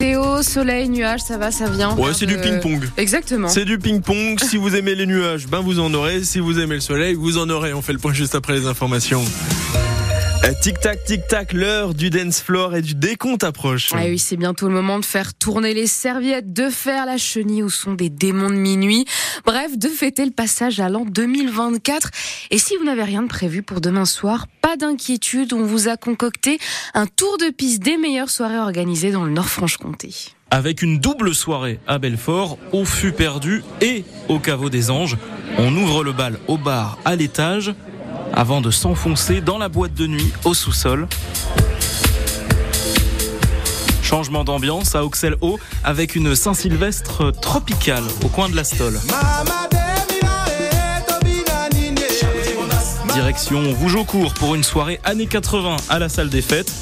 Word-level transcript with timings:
Théo, 0.00 0.44
soleil, 0.44 0.88
nuages, 0.88 1.22
ça 1.22 1.38
va, 1.38 1.50
ça 1.50 1.68
vient. 1.68 1.96
Ouais, 1.96 2.14
c'est 2.14 2.24
du 2.24 2.36
ping-pong. 2.36 2.88
Exactement. 2.96 3.48
C'est 3.48 3.64
du 3.64 3.80
ping-pong. 3.80 4.38
si 4.38 4.56
vous 4.56 4.76
aimez 4.76 4.94
les 4.94 5.06
nuages, 5.06 5.48
ben 5.48 5.58
vous 5.58 5.80
en 5.80 5.92
aurez. 5.92 6.22
Si 6.22 6.38
vous 6.38 6.60
aimez 6.60 6.76
le 6.76 6.80
soleil, 6.80 7.14
vous 7.14 7.36
en 7.36 7.50
aurez. 7.50 7.74
On 7.74 7.82
fait 7.82 7.94
le 7.94 7.98
point 7.98 8.12
juste 8.12 8.36
après 8.36 8.52
les 8.52 8.66
informations. 8.66 9.24
Euh, 10.44 10.52
tic-tac, 10.60 11.04
tic-tac, 11.04 11.52
l'heure 11.52 11.94
du 11.94 12.10
dance 12.10 12.40
floor 12.40 12.76
et 12.76 12.82
du 12.82 12.94
décompte 12.94 13.44
approche. 13.44 13.90
Ah 13.92 14.04
oui, 14.04 14.18
c'est 14.18 14.36
bientôt 14.36 14.68
le 14.68 14.74
moment 14.74 14.98
de 14.98 15.04
faire 15.04 15.34
tourner 15.34 15.74
les 15.74 15.86
serviettes, 15.86 16.52
de 16.52 16.70
faire 16.70 17.06
la 17.06 17.18
chenille 17.18 17.62
au 17.62 17.68
son 17.68 17.94
des 17.94 18.08
démons 18.08 18.50
de 18.50 18.54
minuit. 18.54 19.04
Bref, 19.44 19.76
de 19.76 19.88
fêter 19.88 20.24
le 20.24 20.30
passage 20.30 20.80
à 20.80 20.88
l'an 20.88 21.04
2024. 21.04 22.10
Et 22.50 22.58
si 22.58 22.76
vous 22.76 22.84
n'avez 22.84 23.02
rien 23.02 23.22
de 23.22 23.28
prévu 23.28 23.62
pour 23.62 23.80
demain 23.80 24.04
soir, 24.04 24.46
pas 24.62 24.76
d'inquiétude, 24.76 25.52
on 25.52 25.64
vous 25.64 25.88
a 25.88 25.96
concocté 25.96 26.58
un 26.94 27.06
tour 27.06 27.36
de 27.38 27.50
piste 27.50 27.82
des 27.82 27.96
meilleures 27.96 28.30
soirées 28.30 28.58
organisées 28.58 29.10
dans 29.10 29.24
le 29.24 29.32
Nord-Franche-Comté 29.32 30.14
avec 30.50 30.80
une 30.80 30.98
double 30.98 31.34
soirée 31.34 31.78
à 31.86 31.98
Belfort, 31.98 32.58
au 32.72 32.84
fût 32.84 33.12
perdu 33.12 33.62
et 33.80 34.04
au 34.28 34.38
caveau 34.38 34.70
des 34.70 34.90
anges. 34.90 35.18
On 35.58 35.74
ouvre 35.76 36.04
le 36.04 36.12
bal 36.12 36.38
au 36.46 36.56
bar 36.56 36.98
à 37.04 37.16
l'étage 37.16 37.74
avant 38.32 38.60
de 38.60 38.70
s'enfoncer 38.70 39.40
dans 39.40 39.58
la 39.58 39.68
boîte 39.68 39.94
de 39.94 40.06
nuit 40.06 40.32
au 40.44 40.54
sous-sol. 40.54 41.08
Changement 44.02 44.44
d'ambiance 44.44 44.94
à 44.94 45.04
Auxel 45.04 45.36
Haut 45.40 45.58
avec 45.84 46.16
une 46.16 46.34
Saint-Sylvestre 46.34 47.30
tropicale 47.30 48.04
au 48.24 48.28
coin 48.28 48.48
de 48.48 48.56
la 48.56 48.64
Stole. 48.64 48.98
Direction 53.12 53.74
Rougeaucourt 53.74 54.32
pour 54.34 54.54
une 54.54 54.64
soirée 54.64 55.00
années 55.04 55.26
80 55.26 55.76
à 55.88 55.98
la 55.98 56.08
salle 56.08 56.30
des 56.30 56.42
fêtes. 56.42 56.72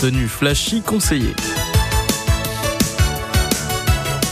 Tenue 0.00 0.28
flashy 0.28 0.82
conseillée. 0.82 1.34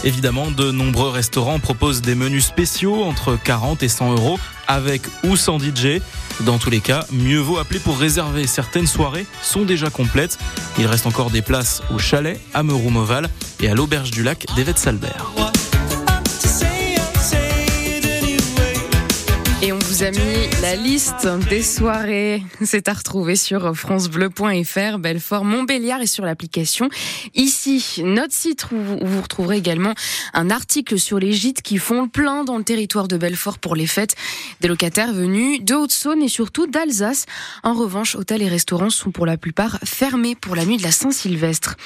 Évidemment, 0.03 0.51
de 0.51 0.71
nombreux 0.71 1.11
restaurants 1.11 1.59
proposent 1.59 2.01
des 2.01 2.15
menus 2.15 2.47
spéciaux 2.47 3.05
entre 3.05 3.37
40 3.37 3.83
et 3.83 3.89
100 3.89 4.13
euros, 4.13 4.39
avec 4.67 5.03
ou 5.25 5.37
sans 5.37 5.59
DJ. 5.59 6.01
Dans 6.41 6.59
tous 6.59 6.71
les 6.71 6.81
cas, 6.81 7.05
mieux 7.13 7.39
vaut 7.39 7.59
appeler 7.59 7.81
pour 7.81 7.99
réserver. 7.99 8.47
Certaines 8.47 8.87
soirées 8.87 9.27
sont 9.43 9.63
déjà 9.63 9.91
complètes. 9.91 10.39
Il 10.79 10.87
reste 10.87 11.07
encore 11.07 11.31
des 11.31 11.43
places 11.43 11.83
au 11.95 11.99
chalet, 11.99 12.41
à 12.55 12.63
Meroumoval 12.63 13.29
et 13.61 13.69
à 13.69 13.75
l'auberge 13.75 14.11
du 14.11 14.23
lac 14.23 14.47
d'Evette 14.57 14.79
Salbert. 14.79 15.33
Vous 19.91 20.05
a 20.05 20.11
mis 20.13 20.63
la 20.63 20.77
liste 20.77 21.27
des 21.49 21.63
soirées. 21.65 22.45
C'est 22.63 22.87
à 22.87 22.93
retrouver 22.93 23.35
sur 23.35 23.77
francebleu.fr, 23.77 24.99
Belfort, 24.99 25.45
Montbéliard 25.45 26.01
et 26.01 26.07
sur 26.07 26.25
l'application. 26.25 26.89
Ici, 27.35 28.01
notre 28.05 28.33
site 28.33 28.71
où 28.71 28.77
vous 28.77 29.21
retrouverez 29.21 29.57
également 29.57 29.95
un 30.33 30.49
article 30.49 30.97
sur 30.97 31.19
les 31.19 31.33
gîtes 31.33 31.63
qui 31.63 31.79
font 31.79 32.03
le 32.03 32.09
plein 32.09 32.45
dans 32.45 32.57
le 32.57 32.63
territoire 32.63 33.09
de 33.09 33.17
Belfort 33.17 33.59
pour 33.59 33.75
les 33.75 33.89
fêtes. 33.89 34.15
Des 34.61 34.69
locataires 34.69 35.13
venus 35.13 35.61
de 35.65 35.75
Haute-Saône 35.75 36.23
et 36.23 36.29
surtout 36.29 36.69
d'Alsace. 36.69 37.27
En 37.65 37.75
revanche, 37.75 38.15
hôtels 38.15 38.43
et 38.43 38.49
restaurants 38.49 38.91
sont 38.91 39.11
pour 39.11 39.27
la 39.27 39.39
plupart 39.39 39.81
fermés 39.85 40.37
pour 40.37 40.55
la 40.55 40.67
nuit 40.67 40.77
de 40.77 40.85
la 40.85 40.93
Saint-Sylvestre. 40.93 41.77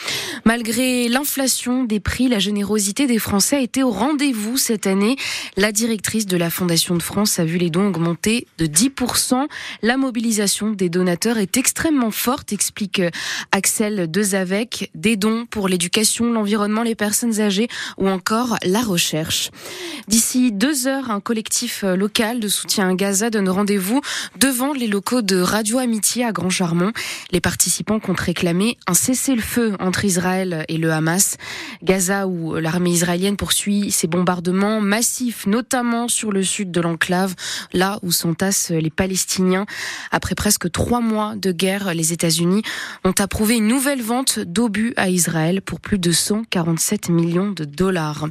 Malgré 0.45 1.09
l'inflation 1.09 1.85
des 1.85 2.01
prix, 2.01 2.29
la 2.29 2.39
générosité 2.39 3.07
des 3.07 3.19
Français 3.19 3.57
a 3.57 3.61
été 3.61 3.83
au 3.83 3.91
rendez-vous 3.91 4.59
cette 4.59 4.87
année. 4.87 5.17
La 5.57 5.73
directrice 5.73 6.27
de 6.27 6.37
la 6.37 6.51
Fondation 6.51 6.97
de 6.97 7.03
France 7.03 7.39
a 7.39 7.47
vu 7.47 7.57
les 7.57 7.71
dons 7.71 7.94
de 7.99 8.67
10%. 8.67 9.47
La 9.83 9.97
mobilisation 9.97 10.71
des 10.71 10.89
donateurs 10.89 11.39
est 11.39 11.57
extrêmement 11.57 12.11
forte, 12.11 12.53
explique 12.53 13.01
Axel 13.53 14.11
Dezavec. 14.11 14.91
Des 14.95 15.17
dons 15.17 15.47
pour 15.47 15.69
l'éducation, 15.69 16.33
l'environnement, 16.33 16.83
les 16.83 16.95
personnes 16.95 17.41
âgées 17.41 17.69
ou 17.99 18.09
encore 18.09 18.57
la 18.65 18.81
recherche. 18.81 19.51
D'ici 20.09 20.53
deux 20.53 20.87
heures, 20.87 21.11
un 21.11 21.21
collectif 21.21 21.83
local 21.83 22.41
de 22.41 22.49
soutien 22.49 22.91
à 22.91 22.95
Gaza 22.95 23.31
donne 23.31 23.49
rendez-vous 23.49 24.01
devant 24.39 24.73
les 24.73 24.87
locaux 24.87 25.23
de 25.23 25.41
Radio 25.41 25.79
Amitié 25.79 26.25
à 26.25 26.33
Grand 26.33 26.51
Charmont. 26.51 26.93
Les 27.31 27.41
participants 27.41 28.01
comptent 28.01 28.21
réclamer 28.21 28.77
un 28.87 28.95
cessez-le-feu 28.95 29.77
entre 29.81 30.05
Israël 30.05 30.65
et 30.69 30.79
le 30.79 30.93
Hamas. 30.93 31.37
Gaza 31.83 32.27
où 32.27 32.57
l'armée 32.57 32.91
israélienne 32.91 33.37
poursuit 33.37 33.91
ses 33.91 34.07
bombardements 34.07 34.81
massifs, 34.81 35.47
notamment 35.47 36.09
sur 36.09 36.33
le 36.33 36.43
sud 36.43 36.71
de 36.71 36.81
l'enclave 36.81 37.35
où 38.03 38.13
s'entassent 38.13 38.71
les 38.71 38.91
Palestiniens. 38.91 39.67
Après 40.11 40.35
presque 40.35 40.71
trois 40.71 41.01
mois 41.01 41.35
de 41.37 41.53
guerre, 41.53 41.95
les 41.95 42.13
États-Unis 42.13 42.63
ont 43.05 43.15
approuvé 43.19 43.57
une 43.57 43.69
nouvelle 43.69 44.03
vente 44.03 44.39
d'obus 44.39 44.95
à 44.97 45.09
Israël 45.09 45.63
pour 45.63 45.81
plus 45.81 45.99
de 45.99 46.13
147 46.13 47.09
millions 47.09 47.51
de 47.51 47.65
dollars. 47.65 48.29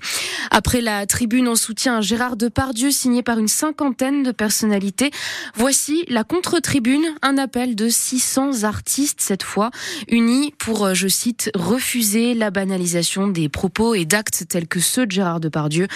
Après 0.52 0.82
la 0.82 1.06
tribune 1.06 1.48
en 1.48 1.56
soutien 1.56 1.98
à 1.98 2.02
Gérard 2.02 2.38
Depardieu 2.38 2.92
signée 2.92 3.24
par 3.24 3.40
une 3.40 3.48
cinquantaine 3.48 4.24
de 4.24 4.32
personnalités, 4.32 5.12
voici 5.56 6.06
la 6.08 6.24
contre-tribune, 6.24 7.06
un 7.22 7.38
appel 7.38 7.76
de 7.76 7.90
600 7.90 8.64
artistes 8.64 9.22
cette 9.22 9.44
fois, 9.44 9.72
unis 10.08 10.54
pour, 10.58 10.94
je 10.94 11.08
cite, 11.08 11.52
refuser 11.56 12.34
la 12.34 12.52
banalisation 12.52 13.28
des 13.28 13.50
propos 13.50 13.96
et 13.96 14.06
d'actes 14.06 14.46
tels 14.48 14.68
que 14.68 14.80
ceux 14.80 15.06
de 15.06 15.12
Gérard 15.12 15.40
Depardieu. 15.40 15.88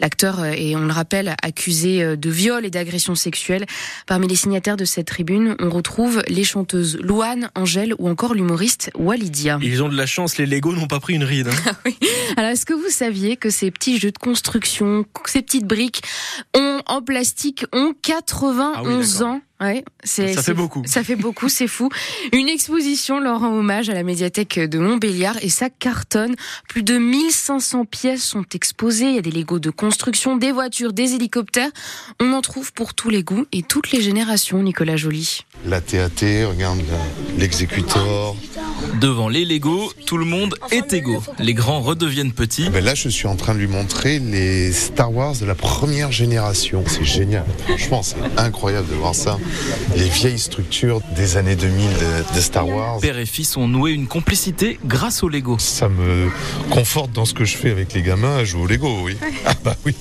L'acteur 0.00 0.44
est, 0.44 0.74
on 0.76 0.86
le 0.86 0.92
rappelle, 0.92 1.34
accusé 1.42 2.16
de 2.16 2.30
viol 2.30 2.64
et 2.64 2.70
d'agression 2.70 3.05
sexuelle. 3.14 3.66
Parmi 4.06 4.28
les 4.28 4.36
signataires 4.36 4.76
de 4.76 4.84
cette 4.84 5.06
tribune, 5.06 5.56
on 5.58 5.70
retrouve 5.70 6.22
les 6.28 6.44
chanteuses 6.44 6.98
Louane, 7.00 7.50
Angèle 7.54 7.94
ou 7.98 8.08
encore 8.08 8.34
l'humoriste 8.34 8.90
Walidia. 8.94 9.58
Ils 9.62 9.82
ont 9.82 9.88
de 9.88 9.96
la 9.96 10.06
chance, 10.06 10.38
les 10.38 10.46
Lego 10.46 10.72
n'ont 10.72 10.86
pas 10.86 11.00
pris 11.00 11.14
une 11.14 11.24
ride. 11.24 11.48
Hein. 11.48 11.92
Alors, 12.36 12.50
est-ce 12.50 12.66
que 12.66 12.74
vous 12.74 12.90
saviez 12.90 13.36
que 13.36 13.50
ces 13.50 13.70
petits 13.70 13.98
jeux 13.98 14.12
de 14.12 14.18
construction, 14.18 15.04
ces 15.26 15.42
petites 15.42 15.66
briques 15.66 16.02
ont, 16.56 16.75
en 16.86 17.02
plastique 17.02 17.66
ont 17.72 17.94
91 18.02 19.22
ah 19.22 19.24
ans 19.24 19.40
Ouais, 19.58 19.84
c'est 20.04 20.34
ça 20.34 20.42
fait 20.42 20.52
beaucoup. 20.52 20.82
Ça 20.84 21.02
fait 21.02 21.16
beaucoup, 21.16 21.48
c'est 21.48 21.66
fou. 21.66 21.88
Une 22.32 22.46
exposition 22.46 23.20
leur 23.20 23.40
rend 23.40 23.54
hommage 23.54 23.88
à 23.88 23.94
la 23.94 24.02
médiathèque 24.02 24.58
de 24.58 24.78
Montbéliard 24.78 25.36
et 25.40 25.48
ça 25.48 25.70
cartonne. 25.70 26.36
Plus 26.68 26.82
de 26.82 26.98
1500 26.98 27.86
pièces 27.86 28.22
sont 28.22 28.44
exposées. 28.52 29.08
Il 29.08 29.14
y 29.14 29.18
a 29.18 29.22
des 29.22 29.30
Legos 29.30 29.58
de 29.58 29.70
construction, 29.70 30.36
des 30.36 30.52
voitures, 30.52 30.92
des 30.92 31.14
hélicoptères. 31.14 31.70
On 32.20 32.34
en 32.34 32.42
trouve 32.42 32.74
pour 32.74 32.92
tous 32.92 33.08
les 33.08 33.22
goûts 33.22 33.46
et 33.50 33.62
toutes 33.62 33.92
les 33.92 34.02
générations, 34.02 34.62
Nicolas 34.62 34.96
Joly. 34.96 35.45
La 35.64 35.80
TAT, 35.80 36.46
regarde 36.48 36.80
l'exécutor. 37.38 38.36
Devant 39.00 39.28
les 39.28 39.44
Legos, 39.44 39.92
tout 40.06 40.16
le 40.16 40.24
monde 40.24 40.54
est 40.70 40.92
égaux. 40.92 41.22
Les 41.38 41.54
grands 41.54 41.80
redeviennent 41.80 42.32
petits. 42.32 42.70
Ben 42.70 42.84
là, 42.84 42.94
je 42.94 43.08
suis 43.08 43.26
en 43.26 43.36
train 43.36 43.54
de 43.54 43.58
lui 43.58 43.66
montrer 43.66 44.18
les 44.18 44.72
Star 44.72 45.12
Wars 45.12 45.34
de 45.34 45.44
la 45.44 45.54
première 45.54 46.12
génération. 46.12 46.84
C'est 46.86 47.04
génial. 47.04 47.44
Franchement, 47.66 48.02
c'est 48.02 48.16
incroyable 48.36 48.88
de 48.88 48.94
voir 48.94 49.14
ça 49.14 49.38
les 49.96 50.08
vieilles 50.08 50.38
structures 50.38 51.00
des 51.16 51.36
années 51.36 51.56
2000 51.56 51.88
de, 52.34 52.40
Star 52.40 52.68
Wars. 52.68 52.98
Père 53.00 53.18
et 53.18 53.26
fils 53.26 53.56
ont 53.56 53.68
noué 53.68 53.90
une 53.92 54.06
complicité 54.06 54.78
grâce 54.84 55.22
au 55.22 55.28
Lego. 55.28 55.56
Ça 55.58 55.88
me 55.88 56.30
conforte 56.70 57.12
dans 57.12 57.24
ce 57.24 57.34
que 57.34 57.44
je 57.44 57.56
fais 57.56 57.70
avec 57.70 57.92
les 57.92 58.02
gamins 58.02 58.36
à 58.36 58.44
jouer 58.44 58.62
au 58.62 58.66
Lego, 58.66 59.00
oui. 59.02 59.16
Ah 59.46 59.52
bah 59.64 59.76
oui, 59.84 59.94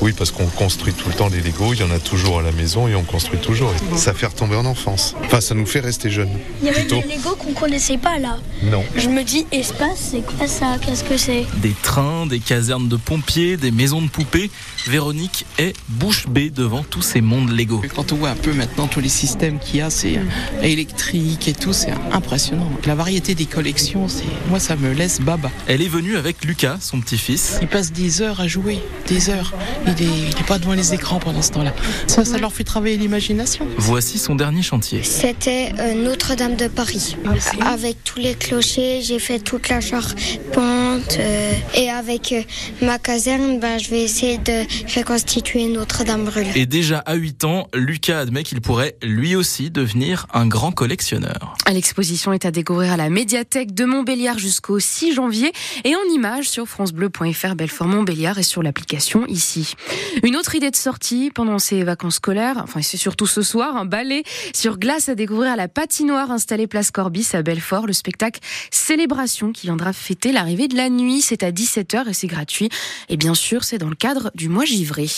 oui 0.00 0.12
parce 0.16 0.30
qu'on 0.30 0.46
construit 0.46 0.92
tout 0.92 1.08
le 1.08 1.14
temps 1.14 1.28
les 1.28 1.40
Lego, 1.40 1.72
il 1.72 1.80
y 1.80 1.82
en 1.82 1.90
a 1.90 1.98
toujours 1.98 2.40
à 2.40 2.42
la 2.42 2.52
maison 2.52 2.88
et 2.88 2.94
on 2.94 3.04
construit 3.04 3.38
toujours. 3.38 3.72
Ça 3.96 4.12
fait 4.12 4.26
retomber 4.26 4.56
en 4.56 4.64
enfance. 4.78 5.14
Enfin, 5.24 5.40
ça 5.40 5.54
nous 5.54 5.66
fait 5.66 5.80
rester 5.80 6.10
jeunes. 6.10 6.30
Il 6.62 6.66
y 6.66 6.70
avait 6.70 6.84
des 6.84 7.02
Lego 7.02 7.34
qu'on 7.36 7.52
connaissait 7.52 7.98
pas 7.98 8.18
là. 8.18 8.38
Non. 8.62 8.84
Je 8.96 9.08
me 9.08 9.24
dis, 9.24 9.44
espace, 9.50 10.10
c'est 10.12 10.24
quoi 10.24 10.46
ça? 10.46 10.76
Qu'est-ce 10.80 11.04
que 11.04 11.16
c'est? 11.16 11.46
Des 11.56 11.74
trains, 11.82 12.26
des 12.26 12.38
casernes 12.38 12.88
de 12.88 12.96
pompiers, 12.96 13.56
des 13.56 13.70
maisons 13.70 14.00
de 14.02 14.08
poupées. 14.08 14.50
Véronique 14.86 15.46
est 15.58 15.74
bouche 15.88 16.28
bée 16.28 16.50
devant 16.50 16.82
tous 16.82 17.02
ces 17.02 17.20
mondes 17.20 17.50
Lego. 17.50 17.82
Quand 17.94 18.12
on 18.12 18.16
voit 18.16 18.30
un 18.30 18.36
peu 18.36 18.52
maintenant 18.52 18.86
tous 18.86 19.00
les 19.00 19.08
systèmes 19.08 19.58
qu'il 19.58 19.80
y 19.80 19.82
a, 19.82 19.90
c'est 19.90 20.18
mm. 20.18 20.64
électrique 20.64 21.48
et 21.48 21.52
tout, 21.52 21.72
c'est 21.72 21.92
impressionnant. 22.12 22.70
La 22.86 22.94
variété 22.94 23.34
des 23.34 23.46
collections, 23.46 24.08
c'est 24.08 24.24
moi 24.48 24.60
ça 24.60 24.76
me 24.76 24.92
laisse 24.92 25.20
baba. 25.20 25.50
Elle 25.66 25.82
est 25.82 25.88
venue 25.88 26.16
avec 26.16 26.44
Lucas, 26.44 26.78
son 26.80 27.00
petit-fils. 27.00 27.58
Il 27.60 27.68
passe 27.68 27.92
des 27.92 28.22
heures 28.22 28.40
à 28.40 28.46
jouer, 28.46 28.78
des 29.08 29.30
heures. 29.30 29.52
Il 29.86 29.92
n'est 29.92 30.46
pas 30.46 30.58
devant 30.58 30.74
les 30.74 30.94
écrans 30.94 31.18
pendant 31.18 31.42
ce 31.42 31.50
temps-là. 31.52 31.74
Ça, 32.06 32.24
ça 32.24 32.38
leur 32.38 32.52
fait 32.52 32.64
travailler 32.64 32.96
l'imagination. 32.96 33.66
Voici 33.76 34.18
son 34.18 34.34
dernier 34.34 34.62
chantier. 34.68 35.02
C'était 35.02 35.72
euh, 35.78 35.94
Notre-Dame 35.94 36.54
de 36.54 36.68
Paris. 36.68 37.16
Avec 37.60 38.04
tous 38.04 38.18
les 38.18 38.34
clochers, 38.34 39.00
j'ai 39.02 39.18
fait 39.18 39.38
toute 39.38 39.70
la 39.70 39.80
charpente. 39.80 41.16
Euh, 41.18 41.52
et 41.74 41.88
avec 41.88 42.32
euh, 42.32 42.42
ma 42.82 42.98
caserne, 42.98 43.60
ben, 43.60 43.78
je 43.78 43.88
vais 43.88 44.02
essayer 44.02 44.36
de 44.36 44.64
reconstituer 44.94 45.68
Notre-Dame 45.68 46.24
brûlée. 46.24 46.50
Et 46.54 46.66
déjà 46.66 46.98
à 46.98 47.14
8 47.14 47.44
ans, 47.44 47.68
Lucas 47.72 48.18
admet 48.18 48.42
qu'il 48.42 48.60
pourrait 48.60 48.96
lui 49.02 49.36
aussi 49.36 49.70
devenir 49.70 50.26
un 50.34 50.46
grand 50.46 50.72
collectionneur. 50.72 51.54
L'exposition 51.72 52.34
est 52.34 52.44
à 52.44 52.50
découvrir 52.50 52.92
à 52.92 52.96
la 52.98 53.08
médiathèque 53.08 53.72
de 53.72 53.86
Montbéliard 53.86 54.38
jusqu'au 54.38 54.78
6 54.78 55.14
janvier 55.14 55.50
et 55.84 55.94
en 55.94 56.14
images 56.14 56.48
sur 56.48 56.66
francebleu.fr 56.66 57.54
Belfort 57.54 57.88
Montbéliard 57.88 58.38
et 58.38 58.42
sur 58.42 58.62
l'application 58.62 59.24
ici. 59.28 59.74
Une 60.22 60.36
autre 60.36 60.54
idée 60.54 60.70
de 60.70 60.76
sortie 60.76 61.30
pendant 61.34 61.58
ces 61.58 61.84
vacances 61.84 62.16
scolaires, 62.16 62.60
enfin 62.62 62.82
c'est 62.82 62.98
surtout 62.98 63.26
ce 63.26 63.40
soir, 63.40 63.76
un 63.76 63.86
ballet 63.86 64.24
Sur 64.58 64.76
glace 64.76 65.08
à 65.08 65.14
découvrir 65.14 65.54
la 65.54 65.68
patinoire 65.68 66.32
installée 66.32 66.66
place 66.66 66.90
Corbis 66.90 67.28
à 67.32 67.42
Belfort, 67.42 67.86
le 67.86 67.92
spectacle 67.92 68.40
Célébration 68.72 69.52
qui 69.52 69.68
viendra 69.68 69.92
fêter 69.92 70.32
l'arrivée 70.32 70.66
de 70.66 70.76
la 70.76 70.90
nuit. 70.90 71.20
C'est 71.20 71.44
à 71.44 71.52
17h 71.52 72.08
et 72.08 72.12
c'est 72.12 72.26
gratuit. 72.26 72.68
Et 73.08 73.16
bien 73.16 73.34
sûr, 73.34 73.62
c'est 73.62 73.78
dans 73.78 73.88
le 73.88 73.94
cadre 73.94 74.32
du 74.34 74.48
mois 74.48 74.64
givré. 74.64 75.06